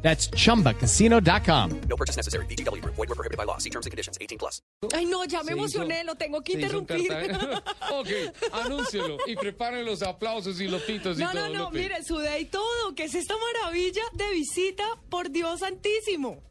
That's 0.00 0.30
chumbacasino.com. 0.30 1.70
No 1.88 1.96
purchase 1.96 2.16
necessary. 2.16 2.46
BGW. 2.46 2.80
Void 2.84 3.08
were 3.08 3.14
prohibited 3.16 3.36
by 3.36 3.44
law. 3.44 3.58
See 3.58 3.68
terms 3.70 3.86
and 3.86 3.90
conditions. 3.90 4.16
18 4.20 4.38
plus. 4.38 4.62
Ay, 4.94 5.04
no, 5.06 5.24
ya 5.24 5.42
me 5.42 5.46
Se 5.52 5.52
hizo- 5.54 5.58
emocioné, 5.82 6.04
lo 6.04 6.14
tengo 6.14 6.40
que 6.42 6.52
interrumpir. 6.52 7.10
Ok, 7.90 8.08
anúncielo 8.52 9.16
y 9.26 9.34
preparen 9.34 9.84
los 9.84 10.02
aplausos 10.02 10.60
y 10.60 10.68
los 10.68 10.82
pitos 10.82 11.18
y 11.18 11.22
No, 11.22 11.32
todo. 11.32 11.48
no, 11.48 11.52
no, 11.52 11.64
Lupe. 11.64 11.78
mire, 11.80 12.04
sudé 12.04 12.38
y 12.40 12.44
todo. 12.44 12.94
¿Qué 12.94 13.04
es 13.04 13.14
esta 13.14 13.34
maravilla 13.36 14.02
de 14.12 14.30
visita? 14.32 14.84
Por 15.10 15.30
Dios 15.30 15.60
santísimo. 15.60 16.42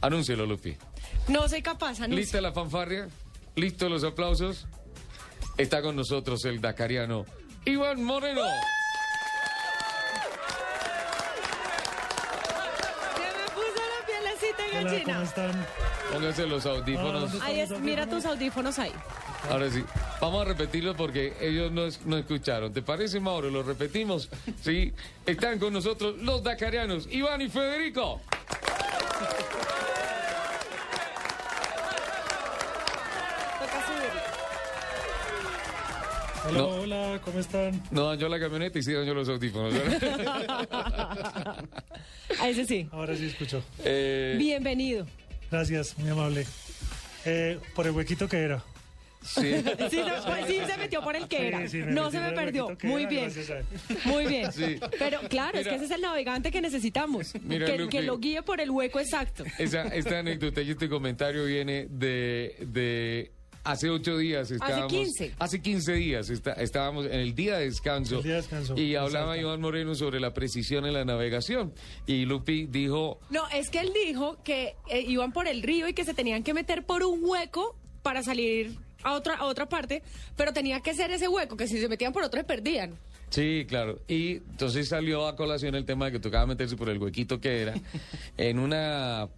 Anúncielo, 0.00 0.46
Lupi. 0.46 0.76
No 1.28 1.48
soy 1.48 1.62
capaz, 1.62 1.98
anuncio. 2.00 2.16
¿Lista 2.16 2.40
la 2.40 2.52
fanfarria? 2.52 3.08
¿Listos 3.56 3.90
los 3.90 4.04
aplausos? 4.04 4.66
Está 5.58 5.82
con 5.82 5.96
nosotros 5.96 6.44
el 6.44 6.60
dacariano 6.60 7.24
Iván 7.64 8.02
Moreno. 8.04 8.42
Se 13.16 13.20
me 13.20 13.44
puso 13.54 13.82
la 13.82 14.06
Hola, 14.80 15.02
¿cómo 15.04 15.22
están? 15.22 15.66
Pónganse 16.12 16.46
los 16.46 16.66
audífonos. 16.66 17.40
Ahí 17.42 17.60
es, 17.60 17.70
mira 17.80 18.06
tus 18.08 18.24
audífonos 18.24 18.78
ahí. 18.78 18.92
Ahora 19.50 19.70
sí, 19.70 19.84
vamos 20.20 20.42
a 20.42 20.44
repetirlo 20.48 20.94
porque 20.96 21.34
ellos 21.40 21.70
no, 21.72 21.84
es- 21.86 22.00
no 22.06 22.16
escucharon. 22.16 22.72
¿Te 22.72 22.80
parece, 22.82 23.18
Mauro? 23.20 23.50
Lo 23.50 23.62
repetimos. 23.62 24.28
Sí, 24.62 24.92
están 25.26 25.58
con 25.58 25.72
nosotros 25.72 26.16
los 26.18 26.42
dacarianos 26.42 27.08
Iván 27.10 27.40
y 27.42 27.48
Federico. 27.48 28.20
Hola, 36.52 36.58
No. 36.60 36.68
hola, 36.68 37.20
¿cómo 37.24 37.38
están? 37.38 37.82
No 37.90 38.08
dañó 38.08 38.28
la 38.28 38.38
camioneta 38.38 38.78
y 38.78 38.82
sí 38.82 38.92
dañó 38.92 39.14
los 39.14 39.28
audífonos. 39.28 39.72
A 42.38 42.48
ese 42.48 42.64
sí. 42.66 42.88
Ahora 42.92 43.16
sí 43.16 43.26
escucho. 43.26 43.62
Eh, 43.84 44.36
Bienvenido. 44.38 45.06
Gracias, 45.50 45.98
muy 45.98 46.10
amable. 46.10 46.46
Eh, 47.24 47.58
por 47.74 47.86
el 47.86 47.92
huequito 47.92 48.28
que 48.28 48.38
era. 48.38 48.62
sí. 49.22 49.40
Sí, 49.90 49.98
no, 50.00 50.24
pues 50.26 50.46
sí 50.46 50.58
se 50.66 50.76
metió 50.78 51.02
por 51.02 51.16
el 51.16 51.26
que 51.28 51.48
era. 51.48 51.60
Sí, 51.68 51.80
sí, 51.80 51.84
no 51.86 52.10
se 52.10 52.20
me 52.20 52.32
perdió. 52.32 52.76
Muy 52.82 53.02
era, 53.02 53.10
bien. 53.10 53.32
Muy 54.04 54.26
bien. 54.26 54.50
Pero 54.98 55.20
claro, 55.28 55.58
es 55.58 55.66
que 55.68 55.74
ese 55.76 55.84
es 55.86 55.90
el 55.90 56.00
navegante 56.02 56.50
que 56.50 56.60
necesitamos. 56.60 57.32
Mira, 57.42 57.66
que, 57.66 57.78
Lupi. 57.78 57.90
que 57.96 58.02
lo 58.02 58.18
guíe 58.18 58.42
por 58.42 58.60
el 58.60 58.70
hueco 58.70 59.00
exacto. 59.00 59.44
Esa, 59.58 59.82
esta 59.88 60.18
anécdota 60.18 60.60
y 60.62 60.70
este 60.70 60.88
comentario 60.88 61.44
viene 61.44 61.86
de, 61.90 62.56
de 62.60 63.30
hace 63.64 63.90
ocho 63.90 64.16
días. 64.16 64.50
Estábamos, 64.50 64.92
15. 64.92 65.34
Hace 65.38 65.60
15 65.62 65.92
días 65.94 66.30
está- 66.30 66.52
estábamos 66.54 67.06
en 67.06 67.20
el 67.20 67.34
día 67.34 67.56
de 67.58 67.64
descanso. 67.66 68.16
El 68.18 68.22
día 68.22 68.32
de 68.34 68.40
descanso, 68.42 68.76
Y 68.78 68.94
hablaba. 68.94 69.36
Iván 69.38 69.60
Moreno 69.60 69.94
sobre 69.94 70.20
la 70.20 70.32
precisión 70.34 70.84
en 70.86 70.94
la 70.94 71.04
navegación. 71.04 71.72
Y 72.06 72.24
Lupi 72.24 72.66
dijo, 72.66 73.20
No, 73.30 73.48
es 73.48 73.70
que 73.70 73.80
él 73.80 73.92
dijo 74.06 74.38
que 74.42 74.74
eh, 74.88 75.00
iban 75.00 75.32
por 75.32 75.48
el 75.48 75.62
río 75.62 75.88
y 75.88 75.94
que 75.94 76.04
se 76.04 76.14
tenían 76.14 76.42
que 76.42 76.54
meter 76.54 76.84
por 76.84 77.02
un 77.04 77.20
hueco 77.24 77.76
para 78.02 78.22
salir 78.22 78.76
a 79.04 79.14
otra, 79.14 79.34
a 79.34 79.44
otra 79.46 79.68
parte, 79.68 80.02
pero 80.36 80.52
tenía 80.52 80.80
que 80.80 80.94
ser 80.94 81.10
ese 81.10 81.28
hueco, 81.28 81.56
que 81.56 81.66
si 81.66 81.78
se 81.80 81.88
metían 81.88 82.12
por 82.12 82.22
otro 82.22 82.40
se 82.40 82.44
perdían. 82.44 82.96
Sí, 83.30 83.64
claro. 83.66 83.98
Y 84.08 84.32
entonces 84.36 84.88
salió 84.88 85.26
a 85.26 85.36
colación 85.36 85.74
el 85.74 85.86
tema 85.86 86.04
de 86.06 86.12
que 86.12 86.20
tocaba 86.20 86.46
meterse 86.46 86.76
por 86.76 86.90
el 86.90 86.98
huequito 86.98 87.40
que 87.40 87.62
era. 87.62 87.74
En 88.36 88.58
una 88.58 89.28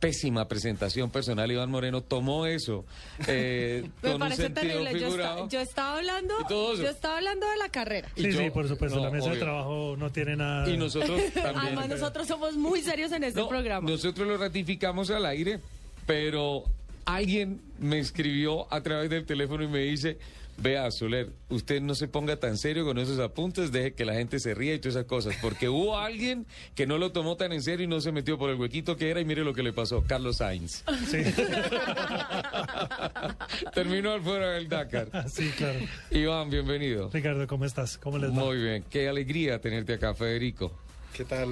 pésima 0.00 0.48
presentación 0.48 1.10
personal, 1.10 1.52
Iván 1.52 1.70
Moreno 1.70 2.00
tomó 2.00 2.46
eso 2.46 2.86
eh, 3.28 3.82
Me 4.02 4.08
con 4.08 4.12
un 4.14 4.18
parece 4.18 4.42
sentido 4.44 4.66
terrible. 4.78 4.98
Yo, 5.00 5.06
figurado. 5.08 5.48
yo 5.48 5.60
estaba 5.60 5.98
hablando, 5.98 6.34
yo 6.48 6.88
estaba 6.88 7.18
hablando 7.18 7.48
de 7.48 7.56
la 7.58 7.68
carrera. 7.68 8.08
Y 8.16 8.22
Sí, 8.22 8.32
yo- 8.32 8.38
sí, 8.40 8.50
por 8.50 8.66
supuesto, 8.66 8.96
no, 8.98 9.04
la 9.04 9.10
mesa 9.10 9.30
de 9.30 9.36
trabajo 9.36 9.94
no 9.98 10.10
tiene 10.10 10.36
nada. 10.36 10.68
Y 10.68 10.76
nosotros 10.78 11.20
también. 11.34 11.56
Además, 11.58 11.88
nosotros 11.88 12.26
somos 12.26 12.56
muy 12.56 12.80
serios 12.80 13.12
en 13.12 13.24
este 13.24 13.38
No, 13.40 13.48
programa. 13.48 13.88
Nosotros 13.88 14.26
lo 14.26 14.36
ratificamos 14.38 15.10
al 15.10 15.26
aire, 15.26 15.60
pero 16.06 16.64
alguien 17.04 17.60
me 17.78 17.98
escribió 17.98 18.72
a 18.72 18.80
través 18.82 19.10
del 19.10 19.26
teléfono 19.26 19.62
y 19.64 19.68
me 19.68 19.80
dice, 19.80 20.18
vea, 20.62 20.90
Soler, 20.90 21.30
usted 21.48 21.80
no 21.80 21.94
se 21.94 22.08
ponga 22.08 22.36
tan 22.36 22.58
serio 22.58 22.84
con 22.84 22.98
esos 22.98 23.18
apuntes, 23.18 23.72
deje 23.72 23.94
que 23.94 24.04
la 24.04 24.14
gente 24.14 24.38
se 24.40 24.54
ría 24.54 24.74
y 24.74 24.78
todas 24.78 24.96
esas 24.96 25.06
cosas, 25.06 25.36
porque 25.40 25.68
hubo 25.68 25.98
alguien 25.98 26.46
que 26.74 26.86
no 26.86 26.98
lo 26.98 27.12
tomó 27.12 27.36
tan 27.36 27.52
en 27.52 27.62
serio 27.62 27.84
y 27.84 27.88
no 27.88 28.00
se 28.00 28.12
metió 28.12 28.38
por 28.38 28.50
el 28.50 28.56
huequito 28.56 28.96
que 28.96 29.10
era 29.10 29.20
y 29.20 29.24
mire 29.24 29.44
lo 29.44 29.54
que 29.54 29.62
le 29.62 29.72
pasó, 29.72 30.02
Carlos 30.06 30.38
Sainz. 30.38 30.84
Sí, 31.08 31.18
Terminó 33.74 34.12
al 34.12 34.22
fuera 34.22 34.50
del 34.52 34.68
Dakar. 34.68 35.08
sí, 35.30 35.50
claro. 35.56 35.78
Iván, 36.10 36.50
bienvenido. 36.50 37.10
Ricardo, 37.12 37.46
¿cómo 37.46 37.64
estás? 37.64 37.98
¿Cómo 37.98 38.18
les 38.18 38.30
va? 38.30 38.34
Muy 38.34 38.56
bien, 38.62 38.84
qué 38.90 39.08
alegría 39.08 39.60
tenerte 39.60 39.94
acá, 39.94 40.14
Federico. 40.14 40.72
¿Qué 41.14 41.24
tal? 41.24 41.48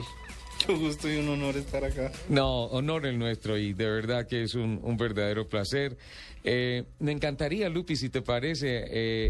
Qué 0.66 0.74
gusto 0.74 1.10
y 1.10 1.16
un 1.16 1.28
honor 1.28 1.56
estar 1.56 1.84
acá. 1.84 2.10
No, 2.28 2.64
honor 2.64 3.06
el 3.06 3.18
nuestro 3.18 3.56
y 3.56 3.72
de 3.72 3.88
verdad 3.88 4.26
que 4.26 4.42
es 4.42 4.54
un, 4.54 4.80
un 4.82 4.96
verdadero 4.96 5.48
placer. 5.48 5.96
Eh, 6.44 6.84
me 6.98 7.12
encantaría, 7.12 7.68
Lupi, 7.68 7.96
si 7.96 8.08
te 8.08 8.22
parece, 8.22 8.78
eh, 8.78 8.86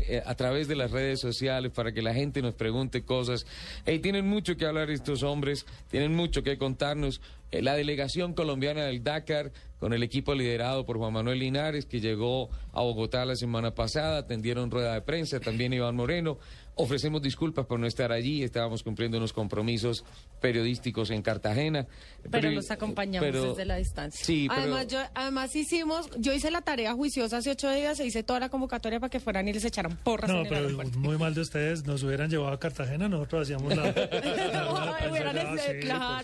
eh, 0.08 0.22
a 0.24 0.34
través 0.34 0.68
de 0.68 0.76
las 0.76 0.90
redes 0.90 1.20
sociales 1.20 1.72
para 1.72 1.92
que 1.92 2.02
la 2.02 2.14
gente 2.14 2.42
nos 2.42 2.54
pregunte 2.54 3.02
cosas. 3.02 3.46
Hey, 3.86 3.98
tienen 3.98 4.26
mucho 4.26 4.56
que 4.56 4.66
hablar 4.66 4.90
estos 4.90 5.22
hombres, 5.22 5.66
tienen 5.90 6.14
mucho 6.14 6.42
que 6.42 6.58
contarnos. 6.58 7.20
Eh, 7.50 7.62
la 7.62 7.74
delegación 7.74 8.34
colombiana 8.34 8.84
del 8.84 9.02
Dakar, 9.02 9.52
con 9.78 9.92
el 9.92 10.02
equipo 10.02 10.34
liderado 10.34 10.84
por 10.84 10.98
Juan 10.98 11.12
Manuel 11.12 11.38
Linares, 11.38 11.86
que 11.86 12.00
llegó 12.00 12.50
a 12.72 12.82
Bogotá 12.82 13.24
la 13.24 13.36
semana 13.36 13.74
pasada, 13.74 14.18
atendieron 14.18 14.70
rueda 14.70 14.92
de 14.94 15.02
prensa, 15.02 15.40
también 15.40 15.72
Iván 15.72 15.96
Moreno. 15.96 16.38
Ofrecemos 16.78 17.20
disculpas 17.20 17.66
por 17.66 17.78
no 17.80 17.86
estar 17.86 18.12
allí, 18.12 18.42
estábamos 18.42 18.82
cumpliendo 18.82 19.18
unos 19.18 19.32
compromisos 19.32 20.04
periodísticos 20.40 21.10
en 21.10 21.22
Cartagena. 21.22 21.86
pero 22.30 22.50
los 22.50 22.70
acompañamos 22.70 23.26
pero- 23.28 23.50
desde 23.50 23.64
la 23.64 23.76
distancia. 23.76 24.24
Sí, 24.24 24.46
pero- 24.48 24.60
además, 24.62 24.86
yo, 24.86 25.00
además 25.14 25.54
hicimos, 25.56 26.08
yo 26.18 26.32
hice 26.32 26.50
la 26.50 26.62
tarea 26.62 26.92
juiciosa 26.94 27.38
hace 27.38 27.50
ocho 27.50 27.70
días, 27.70 27.96
se 27.96 28.06
hice 28.06 28.22
toda 28.22 28.40
la 28.40 28.48
convocatoria 28.48 29.00
para 29.00 29.10
que 29.10 29.18
fueran 29.20 29.48
y 29.48 29.52
les 29.52 29.64
echaran 29.64 29.96
porras 29.96 30.30
No, 30.30 30.38
en 30.38 30.42
el 30.44 30.48
pero 30.48 30.64
aeropuerto. 30.66 30.98
muy 30.98 31.18
mal 31.18 31.34
de 31.34 31.40
ustedes. 31.40 31.84
Nos 31.84 32.02
hubieran 32.04 32.30
llevado 32.30 32.52
a 32.52 32.60
Cartagena, 32.60 33.08
nosotros 33.08 33.42
hacíamos 33.42 33.74
la. 33.76 33.92
claro, 33.92 34.70
por- 35.02 35.10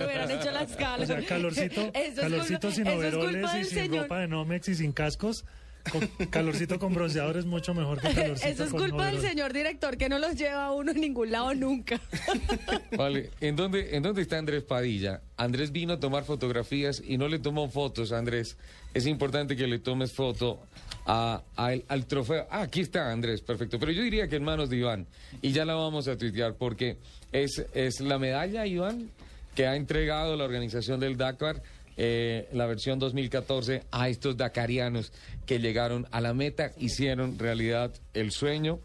hubieran 0.06 0.30
hecho 0.30 0.50
la 0.50 0.62
escala. 0.62 1.02
O 1.02 1.06
sea, 1.06 1.22
calorcito, 1.26 1.90
Eso 1.94 2.20
calorcito 2.20 2.60
culpa- 2.68 2.74
sin 2.76 2.88
overoles 2.88 3.50
y 3.60 3.64
sin 3.64 3.74
señor. 3.78 4.02
ropa 4.02 4.18
de 4.20 4.28
Nomex 4.28 4.68
y 4.68 4.74
sin 4.76 4.92
cascos. 4.92 5.44
Con 5.90 6.06
calorcito 6.30 6.78
con 6.78 6.94
bronceador 6.94 7.36
es 7.36 7.44
mucho 7.44 7.74
mejor 7.74 8.00
que 8.00 8.12
calorcito 8.14 8.48
Eso 8.48 8.64
es 8.64 8.70
con 8.70 8.80
culpa 8.80 9.06
del 9.06 9.20
señor 9.20 9.52
director 9.52 9.96
que 9.98 10.08
no 10.08 10.18
los 10.18 10.34
lleva 10.36 10.66
a 10.66 10.72
uno 10.72 10.92
a 10.92 10.94
ningún 10.94 11.30
lado 11.30 11.54
nunca. 11.54 12.00
Vale, 12.96 13.30
¿en 13.40 13.54
dónde, 13.56 13.94
¿en 13.96 14.02
dónde 14.02 14.22
está 14.22 14.38
Andrés 14.38 14.62
Padilla? 14.62 15.20
Andrés 15.36 15.72
vino 15.72 15.94
a 15.94 16.00
tomar 16.00 16.24
fotografías 16.24 17.02
y 17.06 17.18
no 17.18 17.28
le 17.28 17.38
tomó 17.38 17.68
fotos, 17.68 18.12
Andrés. 18.12 18.56
Es 18.94 19.06
importante 19.06 19.56
que 19.56 19.66
le 19.66 19.78
tomes 19.78 20.12
foto 20.14 20.60
a, 21.06 21.42
a 21.56 21.72
el- 21.74 21.84
al 21.88 22.06
trofeo. 22.06 22.46
Ah, 22.50 22.62
aquí 22.62 22.80
está 22.80 23.10
Andrés, 23.10 23.42
perfecto. 23.42 23.78
Pero 23.78 23.92
yo 23.92 24.02
diría 24.02 24.28
que 24.28 24.36
en 24.36 24.44
manos 24.44 24.70
de 24.70 24.76
Iván. 24.78 25.06
Y 25.42 25.52
ya 25.52 25.64
la 25.64 25.74
vamos 25.74 26.08
a 26.08 26.16
tuitear 26.16 26.54
porque 26.54 26.96
es, 27.32 27.64
es 27.74 28.00
la 28.00 28.18
medalla, 28.18 28.66
Iván, 28.66 29.10
que 29.54 29.66
ha 29.66 29.76
entregado 29.76 30.36
la 30.36 30.44
organización 30.44 30.98
del 31.00 31.16
Dakar. 31.16 31.62
Eh, 31.96 32.48
la 32.52 32.66
versión 32.66 32.98
2014 32.98 33.84
a 33.90 34.08
estos 34.08 34.36
dakarianos 34.36 35.12
que 35.46 35.58
llegaron 35.58 36.06
a 36.10 36.20
la 36.20 36.34
meta, 36.34 36.72
hicieron 36.78 37.38
realidad 37.38 37.92
el 38.14 38.30
sueño. 38.30 38.80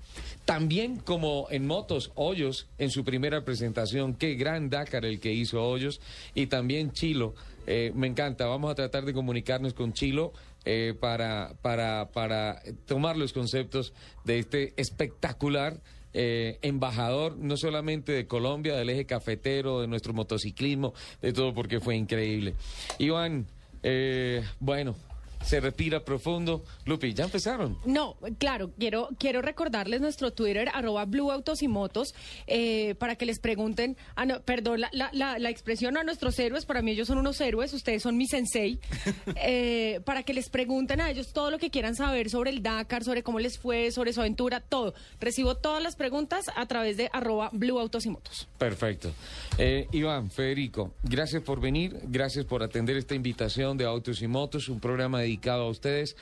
También 0.46 0.98
como 0.98 1.48
en 1.50 1.66
motos, 1.66 2.12
Hoyos 2.16 2.68
en 2.78 2.90
su 2.92 3.04
primera 3.04 3.44
presentación, 3.44 4.16
qué 4.16 4.36
gran 4.36 4.70
Dakar 4.70 5.06
el 5.06 5.20
que 5.20 5.34
hizo 5.34 5.64
Hoyos, 5.64 6.02
y 6.36 6.48
también 6.48 6.92
Chilo, 6.92 7.34
eh, 7.68 7.92
me 7.94 8.08
encanta, 8.08 8.46
vamos 8.48 8.72
a 8.72 8.76
tratar 8.76 9.06
de 9.06 9.14
comunicarnos 9.14 9.74
con 9.74 9.94
Chilo 9.94 10.34
eh, 10.66 10.94
para, 11.00 11.54
para, 11.62 12.10
para 12.12 12.62
tomar 12.86 13.16
los 13.16 13.32
conceptos 13.32 13.94
de 14.26 14.40
este 14.40 14.74
espectacular 14.76 15.80
eh, 16.14 16.58
embajador 16.62 17.38
no 17.38 17.58
solamente 17.58 18.12
de 18.12 18.28
Colombia, 18.28 18.76
del 18.76 18.90
eje 18.90 19.06
cafetero, 19.06 19.82
de 19.82 19.88
nuestro 19.88 20.14
motociclismo, 20.14 20.94
de 21.22 21.34
todo 21.34 21.54
porque 21.54 21.80
fue 21.80 21.96
increíble. 21.96 22.56
Iván, 22.98 23.46
eh, 23.84 24.44
bueno, 24.60 24.96
se 25.44 25.60
respira 25.60 26.04
profundo. 26.04 26.64
Lupi, 26.86 27.14
¿ya 27.14 27.26
empezaron? 27.26 27.78
No, 27.86 28.18
claro, 28.38 28.72
quiero, 28.78 29.10
quiero 29.18 29.42
recordarles 29.42 30.02
nuestro 30.02 30.32
Twitter, 30.32 30.70
arroba 30.74 31.06
Blue 31.06 31.32
Autos 31.32 31.62
y 31.62 31.68
Motos, 31.68 32.14
eh, 32.48 32.96
para 32.96 33.16
que 33.16 33.26
les 33.26 33.40
pregunten, 33.40 33.98
ah, 34.16 34.26
no, 34.26 34.42
perdón, 34.42 34.82
la, 34.82 34.90
la, 34.92 35.10
la, 35.14 35.40
la 35.40 35.50
expresión 35.50 35.98
a 35.98 36.04
nuestros 36.04 36.38
héroes, 36.40 36.66
para 36.66 36.82
mí 36.82 36.92
ellos 36.92 37.08
son 37.08 37.18
unos 37.18 37.40
héroes, 37.42 37.74
ustedes 37.74 38.04
son 38.04 38.18
mi 38.18 38.28
sensei, 38.28 38.80
eh, 39.36 40.02
para 40.06 40.24
que 40.24 40.34
les 40.34 40.50
pregunten 40.50 41.02
a 41.02 41.10
ellos 41.10 41.34
todo 41.34 41.52
lo 41.52 41.58
que 41.58 41.70
quieran 41.70 41.96
saber 41.96 42.30
sobre 42.30 42.50
el 42.50 42.62
Dakar, 42.62 43.04
sobre 43.04 43.24
cómo 43.24 43.40
les 43.40 43.58
fue, 43.58 43.92
sobre 43.92 44.14
su 44.14 44.22
aventura, 44.22 44.60
todo. 44.60 44.94
Recibo 45.20 45.56
todas 45.56 45.82
las 45.82 45.96
preguntas 45.96 46.46
a 46.56 46.66
través 46.66 46.98
de 46.98 47.10
arroba 47.14 47.50
Blue 47.54 47.80
Autos 47.80 48.06
y 48.06 48.10
Motos. 48.10 48.48
Perfecto. 48.58 49.12
Eh, 49.58 49.88
Iván, 49.92 50.30
Federico, 50.30 50.94
gracias 51.04 51.44
por 51.44 51.60
venir, 51.60 52.00
gracias 52.04 52.46
por 52.46 52.64
atender 52.64 52.98
esta 52.98 53.16
invitación 53.16 53.78
de 53.78 53.86
Autos 53.86 54.22
y 54.22 54.28
Motos, 54.28 54.70
un 54.70 54.80
programa 54.80 55.20
a 55.48 55.70
ustedes. 55.70 56.16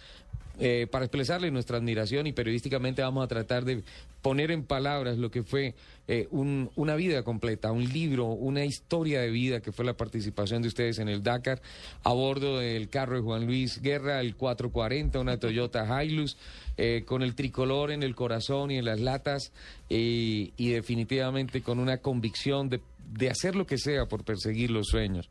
eh, 0.59 0.87
para 0.89 1.05
expresarle 1.05 1.51
nuestra 1.51 1.77
admiración 1.77 2.25
y 2.25 2.33
periodísticamente 2.33 3.03
vamos 3.03 3.23
a 3.23 3.27
tratar 3.27 3.63
de 3.63 3.83
poner 4.23 4.49
en 4.49 4.63
palabras 4.63 5.19
lo 5.19 5.29
que 5.29 5.43
fue 5.43 5.75
eh, 6.07 6.27
un- 6.31 6.71
una 6.75 6.95
vida 6.95 7.21
completa, 7.21 7.71
un 7.71 7.87
libro, 7.87 8.25
una 8.25 8.65
historia 8.65 9.21
de 9.21 9.29
vida 9.29 9.59
que 9.61 9.71
fue 9.71 9.85
la 9.85 9.93
participación 9.93 10.63
de 10.63 10.69
ustedes 10.69 10.97
en 10.97 11.09
el 11.09 11.21
Dakar 11.21 11.61
a 12.03 12.11
bordo 12.11 12.57
del 12.57 12.89
carro 12.89 13.17
de 13.17 13.21
Juan 13.21 13.45
Luis 13.45 13.83
Guerra, 13.83 14.19
el 14.19 14.35
440, 14.35 15.19
una 15.19 15.37
Toyota 15.37 16.03
Hilux, 16.03 16.37
eh, 16.77 17.03
con 17.05 17.21
el 17.21 17.35
tricolor 17.35 17.91
en 17.91 18.01
el 18.01 18.15
corazón 18.15 18.71
y 18.71 18.79
en 18.79 18.85
las 18.85 18.99
latas 18.99 19.51
y 19.89 20.51
definitivamente 20.71 21.61
con 21.61 21.77
una 21.77 21.97
convicción 21.99 22.67
de, 22.69 22.81
de 23.13 23.29
hacer 23.29 23.55
lo 23.55 23.67
que 23.67 23.77
sea 23.77 24.07
por 24.07 24.23
perseguir 24.23 24.71
los 24.71 24.87
sueños. 24.87 25.29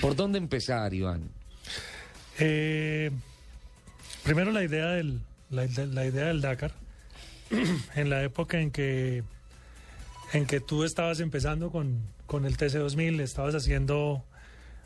¿Por 0.00 0.16
dónde 0.16 0.38
empezar, 0.38 0.92
Iván? 0.92 1.30
Eh, 2.40 3.10
primero 4.24 4.50
la 4.50 4.64
idea 4.64 4.86
del, 4.88 5.20
la, 5.50 5.66
la 5.66 6.06
idea 6.06 6.26
del 6.26 6.40
Dakar, 6.40 6.72
en 7.94 8.08
la 8.08 8.22
época 8.22 8.58
en 8.58 8.70
que, 8.70 9.22
en 10.32 10.46
que 10.46 10.60
tú 10.60 10.84
estabas 10.84 11.20
empezando 11.20 11.70
con, 11.70 12.00
con 12.26 12.46
el 12.46 12.56
TC2000, 12.56 13.20
estabas 13.20 13.54
haciendo, 13.54 14.24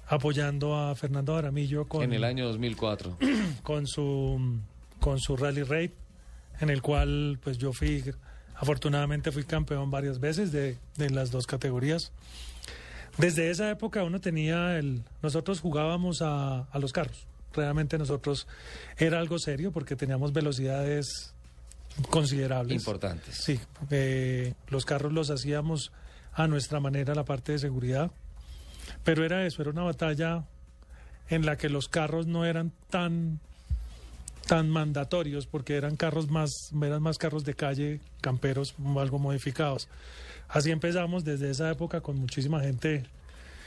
apoyando 0.08 0.76
a 0.76 0.96
Fernando 0.96 1.36
Aramillo 1.36 1.86
con, 1.86 2.02
En 2.02 2.12
el 2.12 2.24
año 2.24 2.44
2004. 2.46 3.18
con 3.62 3.86
su 3.86 4.58
con 4.98 5.20
su 5.20 5.36
rally 5.36 5.62
raid 5.62 5.90
en 6.60 6.70
el 6.70 6.80
cual 6.80 7.38
pues 7.42 7.58
yo 7.58 7.72
fui 7.72 8.02
afortunadamente 8.54 9.32
fui 9.32 9.44
campeón 9.44 9.90
varias 9.90 10.18
veces 10.18 10.50
de, 10.50 10.78
de 10.96 11.10
las 11.10 11.30
dos 11.30 11.46
categorías. 11.46 12.10
Desde 13.18 13.50
esa 13.50 13.70
época 13.70 14.02
uno 14.02 14.20
tenía 14.20 14.78
el 14.78 15.02
nosotros 15.22 15.60
jugábamos 15.60 16.22
a, 16.22 16.62
a 16.62 16.78
los 16.78 16.92
carros 16.92 17.26
realmente 17.54 17.98
nosotros 17.98 18.46
era 18.96 19.18
algo 19.18 19.38
serio 19.38 19.72
porque 19.72 19.96
teníamos 19.96 20.32
velocidades 20.32 21.34
considerables 22.10 22.76
Importantes. 22.76 23.36
Sí, 23.36 23.60
porque 23.78 24.54
los 24.68 24.84
carros 24.84 25.12
los 25.12 25.30
hacíamos 25.30 25.92
a 26.32 26.48
nuestra 26.48 26.80
manera, 26.80 27.14
la 27.14 27.24
parte 27.24 27.52
de 27.52 27.58
seguridad. 27.58 28.10
Pero 29.04 29.24
era 29.24 29.46
eso, 29.46 29.62
era 29.62 29.70
una 29.70 29.84
batalla 29.84 30.44
en 31.28 31.46
la 31.46 31.56
que 31.56 31.68
los 31.68 31.88
carros 31.88 32.26
no 32.26 32.44
eran 32.44 32.72
tan 32.90 33.40
tan 34.46 34.68
mandatorios 34.68 35.46
porque 35.46 35.74
eran 35.74 35.96
carros 35.96 36.30
más 36.30 36.50
eran 36.74 37.02
más 37.02 37.16
carros 37.16 37.44
de 37.44 37.54
calle 37.54 38.00
camperos 38.20 38.74
algo 38.98 39.18
modificados 39.18 39.88
así 40.48 40.70
empezamos 40.70 41.24
desde 41.24 41.50
esa 41.50 41.70
época 41.70 42.02
con 42.02 42.18
muchísima 42.18 42.60
gente 42.60 43.04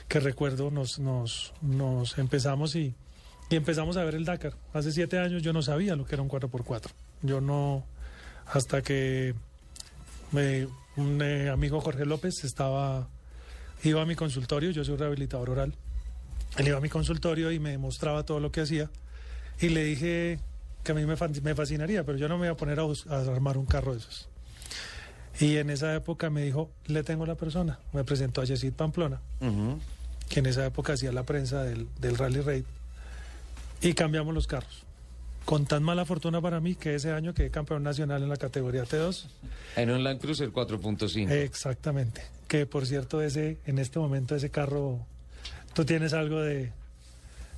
que 0.07 0.19
recuerdo 0.19 0.69
nos 0.69 0.99
nos, 0.99 1.51
nos 1.63 2.19
empezamos 2.19 2.75
y, 2.75 2.93
y 3.49 3.55
empezamos 3.55 3.95
a 3.97 4.03
ver 4.03 4.15
el 4.15 4.25
Dakar 4.25 4.53
hace 4.73 4.91
siete 4.91 5.17
años 5.19 5.41
yo 5.43 5.53
no 5.53 5.61
sabía 5.61 5.95
lo 5.95 6.05
que 6.05 6.15
era 6.15 6.21
un 6.21 6.29
4x4 6.29 6.89
yo 7.23 7.39
no 7.41 7.85
hasta 8.45 8.81
que 8.81 9.33
me- 10.31 10.67
un 10.95 11.21
eh, 11.21 11.49
amigo 11.49 11.79
Jorge 11.81 12.05
López 12.05 12.43
estaba 12.43 13.07
iba 13.83 14.01
a 14.01 14.05
mi 14.05 14.15
consultorio, 14.15 14.71
yo 14.71 14.83
soy 14.83 14.97
rehabilitador 14.97 15.51
oral. 15.51 15.75
Él 16.57 16.67
iba 16.69 16.77
a 16.77 16.81
mi 16.81 16.89
consultorio 16.89 17.51
y 17.51 17.59
me 17.59 17.77
mostraba 17.77 18.23
todo 18.23 18.39
lo 18.39 18.51
que 18.51 18.61
hacía 18.61 18.89
y 19.61 19.69
le 19.69 19.83
dije 19.83 20.39
que 20.83 20.91
a 20.93 20.95
mí 20.95 21.05
me, 21.05 21.15
me 21.43 21.55
fascinaría, 21.55 22.03
pero 22.03 22.17
yo 22.17 22.27
no 22.27 22.37
me 22.39 22.47
iba 22.47 22.53
a 22.53 22.57
poner 22.57 22.79
a, 22.79 22.83
a 22.83 23.19
armar 23.31 23.57
un 23.57 23.65
carro 23.67 23.91
de 23.93 23.99
esos. 23.99 24.27
Y 25.39 25.57
en 25.57 25.69
esa 25.69 25.93
época 25.93 26.31
me 26.31 26.41
dijo, 26.41 26.71
le 26.87 27.03
tengo 27.03 27.27
la 27.27 27.35
persona. 27.35 27.77
Me 27.93 28.03
presentó 28.03 28.41
a 28.41 28.45
Yesid 28.45 28.73
Pamplona, 28.73 29.21
Ujú. 29.39 29.79
que 30.29 30.39
en 30.39 30.47
esa 30.47 30.65
época 30.65 30.93
hacía 30.93 31.11
la 31.11 31.21
prensa 31.23 31.61
del, 31.63 31.87
del 31.99 32.17
Rally 32.17 32.41
Raid. 32.41 32.63
Y 33.81 33.93
cambiamos 33.93 34.33
los 34.33 34.47
carros. 34.47 34.83
Con 35.45 35.65
tan 35.65 35.81
mala 35.81 36.03
fortuna 36.05 36.41
para 36.41 36.59
mí 36.59 36.75
que 36.75 36.95
ese 36.95 37.11
año 37.13 37.33
quedé 37.33 37.49
campeón 37.49 37.81
nacional 37.83 38.21
en 38.21 38.27
la 38.29 38.35
categoría 38.35 38.83
T2. 38.83 39.27
En 39.77 39.91
un 39.91 40.03
Land 40.03 40.19
Cruiser 40.19 40.51
4.5. 40.51 41.29
Exactamente. 41.31 42.21
Que 42.49 42.65
por 42.65 42.85
cierto, 42.85 43.21
ese, 43.21 43.57
en 43.65 43.79
este 43.79 43.97
momento 43.99 44.35
ese 44.35 44.49
carro, 44.49 44.99
tú 45.73 45.85
tienes 45.85 46.11
algo 46.13 46.41
de, 46.41 46.73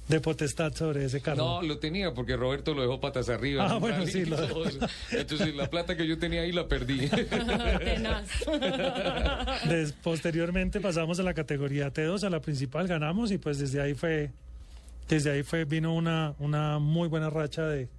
de 0.08 0.20
potestad 0.20 0.72
sobre 0.76 1.06
ese 1.06 1.20
carro. 1.22 1.38
No, 1.38 1.62
lo 1.64 1.80
tenía 1.80 2.14
porque 2.14 2.36
Roberto 2.36 2.76
lo 2.76 2.82
dejó 2.84 3.00
patas 3.00 3.28
arriba. 3.30 3.66
Ah, 3.68 3.78
bueno, 3.80 4.06
sí, 4.06 4.24
lo-. 4.26 4.38
Entonces 5.12 5.56
la 5.56 5.68
plata 5.68 5.98
que 5.98 6.06
yo 6.08 6.20
tenía 6.20 6.42
ahí 6.42 6.52
la 6.52 6.68
perdí. 6.68 7.08
Tenaz. 7.10 8.28
Des- 9.68 9.94
posteriormente 9.94 10.80
pasamos 10.80 11.20
a 11.20 11.24
la 11.24 11.34
categoría 11.34 11.92
T2, 11.92 12.24
a 12.24 12.30
la 12.30 12.40
principal, 12.42 12.88
ganamos 12.88 13.32
y 13.32 13.40
pues 13.40 13.58
desde 13.58 13.82
ahí 13.82 13.94
fue, 13.96 14.32
desde 15.10 15.32
ahí 15.32 15.44
fue, 15.44 15.66
vino 15.66 15.94
una, 15.94 16.36
una 16.40 16.80
muy 16.80 17.10
buena 17.10 17.30
racha 17.30 17.64
de, 17.64 17.90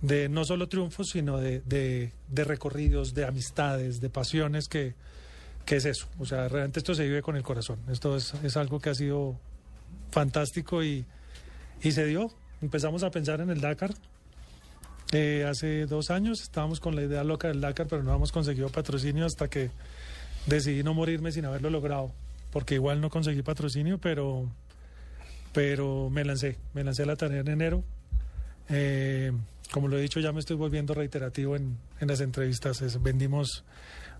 de 0.00 0.28
no 0.28 0.44
solo 0.44 0.68
triunfos, 0.68 1.10
sino 1.10 1.38
de, 1.38 1.60
de, 1.60 2.44
recorridos, 2.44 3.14
de 3.14 3.26
amistades, 3.26 4.00
de 4.00 4.08
pasiones 4.08 4.66
que, 4.66 4.94
que 5.66 5.76
es 5.76 5.84
eso. 5.84 6.08
O 6.18 6.24
sea, 6.24 6.48
realmente 6.48 6.80
esto 6.80 6.94
se 6.94 7.04
vive 7.04 7.22
con 7.22 7.36
el 7.36 7.42
corazón. 7.42 7.78
Esto 7.90 8.16
es, 8.16 8.34
es 8.42 8.56
algo 8.56 8.80
que 8.80 8.90
ha 8.90 8.94
sido 8.94 9.38
fantástico 10.10 10.82
y, 10.82 11.04
y 11.82 11.92
se 11.92 12.06
dio. 12.06 12.32
Empezamos 12.62 13.02
a 13.02 13.10
pensar 13.10 13.40
en 13.42 13.50
el 13.50 13.60
Dakar. 13.60 13.92
Eh, 15.12 15.44
hace 15.46 15.86
dos 15.86 16.10
años 16.10 16.40
estábamos 16.40 16.80
con 16.80 16.96
la 16.96 17.02
idea 17.02 17.22
loca 17.22 17.48
del 17.48 17.60
Dakar, 17.60 17.86
pero 17.86 18.02
no 18.02 18.14
hemos 18.14 18.32
conseguido 18.32 18.70
patrocinio 18.70 19.26
hasta 19.26 19.48
que 19.48 19.70
decidí 20.46 20.82
no 20.82 20.94
morirme 20.94 21.32
sin 21.32 21.44
haberlo 21.44 21.68
logrado, 21.68 22.12
porque 22.50 22.76
igual 22.76 23.00
no 23.00 23.10
conseguí 23.10 23.42
patrocinio, 23.42 23.98
pero, 23.98 24.48
pero 25.52 26.10
me 26.10 26.24
lancé, 26.24 26.56
me 26.74 26.84
lancé 26.84 27.02
a 27.02 27.06
la 27.06 27.16
tarea 27.16 27.40
en 27.40 27.48
enero. 27.48 27.84
Eh, 28.68 29.32
como 29.72 29.88
lo 29.88 29.98
he 29.98 30.02
dicho, 30.02 30.20
ya 30.20 30.32
me 30.32 30.40
estoy 30.40 30.56
volviendo 30.56 30.94
reiterativo 30.94 31.56
en, 31.56 31.76
en 32.00 32.08
las 32.08 32.20
entrevistas. 32.20 32.82
Es- 32.82 33.02
vendimos 33.02 33.64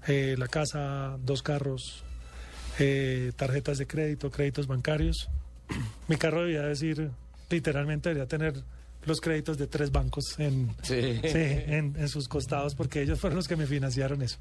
eh, 0.09 0.35
la 0.39 0.49
casa, 0.49 1.17
dos 1.25 1.43
carros, 1.43 2.05
eh, 2.79 3.33
tarjetas 3.37 3.79
de 3.79 3.87
crédito, 3.87 4.31
créditos 4.31 4.67
bancarios. 4.67 5.29
Mi 6.09 6.17
carro 6.17 6.43
debía 6.43 6.63
decir, 6.63 7.11
literalmente 7.51 8.09
debería 8.11 8.29
tener 8.29 8.55
los 9.07 9.21
créditos 9.21 9.57
de 9.57 9.67
tres 9.67 9.91
bancos 9.93 10.39
en, 10.39 10.71
Sí. 10.83 11.21
Sí, 11.23 11.39
en, 11.39 11.95
en 11.97 12.09
sus 12.09 12.29
costados, 12.29 12.75
porque 12.75 13.01
ellos 13.03 13.19
fueron 13.19 13.37
los 13.37 13.49
que 13.49 13.57
me 13.57 13.67
financiaron 13.67 14.21
eso. 14.23 14.39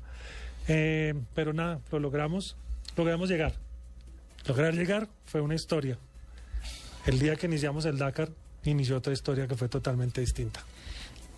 Eh, 0.68 1.14
pero 1.34 1.54
nada, 1.54 1.80
lo 1.92 2.00
logramos, 2.00 2.56
logramos 2.98 3.30
llegar. 3.30 3.54
Lograr 4.48 4.74
llegar 4.74 5.08
fue 5.26 5.42
una 5.42 5.56
historia. 5.56 5.98
El 7.10 7.18
día 7.18 7.36
que 7.36 7.48
iniciamos 7.48 7.86
el 7.86 7.98
Dakar, 7.98 8.30
inició 8.66 8.98
otra 8.98 9.12
historia 9.12 9.48
que 9.48 9.56
fue 9.56 9.68
totalmente 9.68 10.22
distinta. 10.22 10.64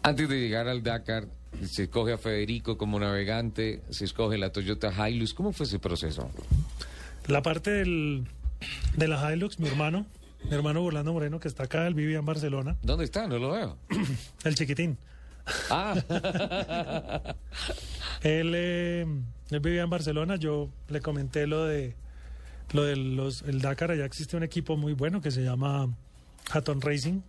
Antes 0.03 0.27
de 0.27 0.37
llegar 0.37 0.67
al 0.67 0.83
Dakar, 0.83 1.29
se 1.63 1.83
escoge 1.83 2.11
a 2.11 2.17
Federico 2.17 2.77
como 2.77 2.99
navegante, 2.99 3.81
se 3.89 4.03
escoge 4.03 4.37
la 4.37 4.51
Toyota 4.51 4.91
Hilux. 5.07 5.33
¿Cómo 5.33 5.53
fue 5.53 5.65
ese 5.65 5.79
proceso? 5.79 6.29
La 7.27 7.41
parte 7.41 7.71
del, 7.71 8.27
de 8.97 9.07
la 9.07 9.33
Hilux, 9.33 9.61
mi 9.61 9.69
hermano, 9.69 10.05
mi 10.43 10.53
hermano 10.53 10.83
Orlando 10.83 11.13
Moreno, 11.13 11.39
que 11.39 11.47
está 11.47 11.63
acá, 11.63 11.87
él 11.87 11.93
vivía 11.93 12.19
en 12.19 12.25
Barcelona, 12.25 12.75
¿Dónde 12.83 13.05
está? 13.05 13.25
No 13.27 13.39
lo 13.39 13.53
veo. 13.53 13.77
el 14.43 14.55
chiquitín. 14.55 14.97
Ah, 15.69 15.95
Él, 18.23 18.51
eh, 18.55 19.05
él 19.49 19.59
vivía 19.61 19.83
en 19.83 19.89
Barcelona, 19.89 20.35
yo 20.35 20.67
le 20.89 20.99
comenté 20.99 21.47
lo 21.47 21.63
de 21.63 21.95
lo 22.73 22.83
del 22.83 23.15
los, 23.15 23.41
el 23.43 23.61
Dakar, 23.61 23.91
existe 23.91 24.37
un 24.37 24.43
equipo 24.43 24.77
muy 24.77 24.93
bueno 24.93 25.21
que 25.21 25.31
se 25.31 25.43
llama 25.43 25.89
Hatton 26.51 26.81
Racing. 26.81 27.21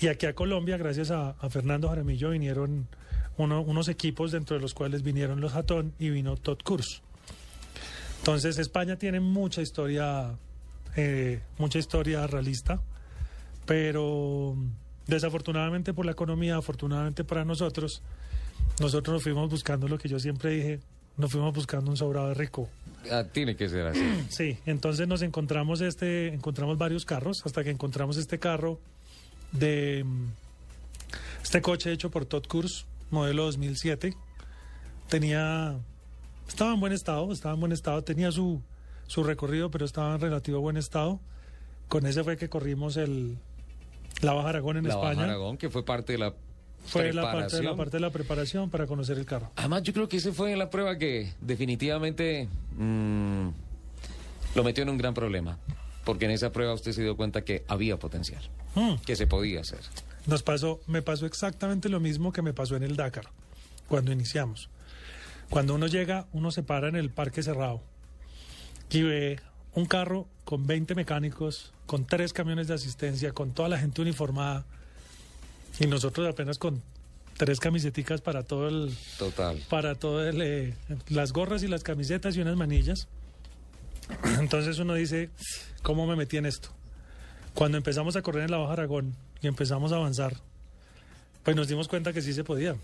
Y 0.00 0.08
aquí 0.08 0.26
a 0.26 0.34
Colombia, 0.34 0.76
gracias 0.78 1.10
a, 1.10 1.34
Fernando 1.50 1.88
Jaramillo, 1.88 2.30
vinieron 2.30 2.88
uno- 3.36 3.60
unos 3.62 3.88
equipos 3.88 4.32
dentro 4.32 4.56
de 4.56 4.62
los 4.62 4.74
cuales 4.74 5.02
vinieron 5.02 5.40
los 5.40 5.54
Hatton 5.54 5.92
y 5.98 6.10
vino 6.10 6.36
Todd 6.36 6.58
Kurz. 6.64 7.02
Entonces 8.18 8.58
España 8.58 8.96
tiene 8.96 9.20
mucha 9.20 9.60
historia, 9.62 10.36
eh, 10.96 11.42
mucha 11.58 11.78
historia 11.78 12.26
realista, 12.26 12.80
pero 13.66 14.56
desafortunadamente 15.06 15.92
por 15.92 16.06
la 16.06 16.12
economía, 16.12 16.56
afortunadamente 16.56 17.24
para 17.24 17.44
nosotros, 17.44 18.02
nosotros 18.80 19.14
nos 19.14 19.22
fuimos 19.22 19.50
buscando 19.50 19.88
lo 19.88 19.98
que 19.98 20.08
yo 20.08 20.18
siempre 20.18 20.50
dije, 20.52 20.80
nos 21.16 21.30
fuimos 21.30 21.54
buscando 21.54 21.90
un 21.90 21.96
sobrado 21.96 22.32
rico. 22.34 22.68
ah, 23.10 23.24
tiene 23.30 23.56
que 23.56 23.68
ser 23.68 23.86
así. 23.86 24.00
Sí, 24.30 24.58
entonces 24.66 25.06
nos 25.08 25.22
encontramos 25.22 25.80
este, 25.80 26.28
encontramos 26.28 26.78
varios 26.78 27.04
carros 27.04 27.42
hasta 27.44 27.62
que 27.64 27.70
encontramos 27.70 28.16
este 28.16 28.38
carro 28.38 28.80
de 29.52 30.04
mm, 30.04 30.26
este 31.42 31.60
coche 31.60 31.92
hecho 31.92 32.10
por 32.10 32.24
Todd 32.24 32.46
Kurz, 32.46 32.86
modelo 33.10 33.44
2007. 33.44 34.14
Tenía, 35.08 35.76
estaba 36.48 36.72
en 36.72 36.80
buen 36.80 36.92
estado, 36.92 37.30
estaba 37.32 37.54
en 37.54 37.60
buen 37.60 37.72
estado, 37.72 38.02
tenía 38.02 38.32
su, 38.32 38.62
su 39.06 39.22
recorrido, 39.24 39.70
pero 39.70 39.84
estaba 39.84 40.14
en 40.14 40.20
relativo 40.20 40.60
buen 40.60 40.76
estado. 40.76 41.20
Con 41.88 42.06
ese 42.06 42.24
fue 42.24 42.38
que 42.38 42.48
corrimos 42.48 42.96
el, 42.96 43.36
la 44.22 44.32
Baja 44.32 44.48
Aragón 44.48 44.78
en 44.78 44.88
La 44.88 44.96
Baja 44.96 45.10
España. 45.10 45.28
Aragón, 45.28 45.58
que 45.58 45.68
fue 45.68 45.84
parte 45.84 46.12
de 46.12 46.18
la 46.18 46.34
Fue 46.84 47.12
la 47.12 47.22
parte, 47.32 47.56
de 47.56 47.62
la 47.62 47.76
parte 47.76 47.96
de 47.96 48.00
la 48.00 48.10
preparación 48.10 48.68
para 48.70 48.86
conocer 48.86 49.16
el 49.18 49.24
carro. 49.24 49.50
Además, 49.56 49.82
yo 49.82 49.92
creo 49.92 50.08
que 50.08 50.16
ese 50.18 50.32
fue 50.32 50.54
la 50.56 50.68
prueba 50.68 50.98
que 50.98 51.32
definitivamente 51.40 52.48
mm, 52.76 53.48
lo 54.54 54.64
metió 54.64 54.82
en 54.82 54.90
un 54.90 54.98
gran 54.98 55.14
problema. 55.14 55.58
Porque 56.04 56.24
en 56.24 56.32
esa 56.32 56.50
prueba 56.50 56.74
usted 56.74 56.92
se 56.92 57.02
dio 57.02 57.16
cuenta 57.16 57.44
que 57.44 57.64
había 57.68 57.96
potencial, 57.98 58.42
Mm. 58.74 58.94
que 59.06 59.14
se 59.14 59.26
podía 59.28 59.60
hacer. 59.60 59.80
Nos 60.26 60.42
pasó, 60.42 60.80
me 60.86 61.02
pasó 61.02 61.26
exactamente 61.26 61.88
lo 61.88 62.00
mismo 62.00 62.32
que 62.32 62.42
me 62.42 62.52
pasó 62.52 62.74
en 62.76 62.82
el 62.82 62.96
Dakar, 62.96 63.26
cuando 63.88 64.10
iniciamos. 64.12 64.68
Cuando 65.50 65.74
uno 65.74 65.86
llega, 65.86 66.26
uno 66.32 66.50
se 66.50 66.62
para 66.62 66.88
en 66.88 66.96
el 66.96 67.10
parque 67.10 67.42
cerrado 67.42 67.82
y 68.90 69.02
ve 69.02 69.40
un 69.74 69.86
carro 69.86 70.26
con 70.44 70.66
20 70.66 70.94
mecánicos, 70.94 71.72
con 71.86 72.04
tres 72.04 72.32
camiones 72.32 72.66
de 72.68 72.74
asistencia, 72.74 73.32
con 73.32 73.52
toda 73.52 73.68
la 73.68 73.78
gente 73.78 74.02
uniformada 74.02 74.64
y 75.82 75.86
nosotros 75.88 76.28
apenas 76.28 76.58
con 76.58 76.80
tres 77.36 77.58
camiseticas 77.58 78.20
para 78.20 78.44
todo 78.44 78.68
el, 78.68 78.96
Total. 79.18 79.60
para 79.68 79.96
todo 79.96 80.26
el, 80.26 80.40
eh, 80.40 80.74
las 81.08 81.32
gorras 81.32 81.64
y 81.64 81.68
las 81.68 81.82
camisetas 81.82 82.36
y 82.36 82.40
unas 82.40 82.56
manillas. 82.56 83.08
Entonces 84.38 84.78
uno 84.78 84.94
dice, 84.94 85.30
¿cómo 85.82 86.06
me 86.06 86.14
metí 86.14 86.36
en 86.36 86.46
esto? 86.46 86.68
Cuando 87.52 87.78
empezamos 87.78 88.14
a 88.14 88.22
correr 88.22 88.44
en 88.44 88.52
la 88.52 88.58
Baja 88.58 88.74
Aragón 88.74 89.16
y 89.40 89.48
empezamos 89.48 89.90
a 89.90 89.96
avanzar, 89.96 90.36
pues 91.42 91.56
nos 91.56 91.66
dimos 91.66 91.88
cuenta 91.88 92.12
que 92.12 92.22
sí 92.22 92.32
se 92.32 92.44
podía. 92.44 92.76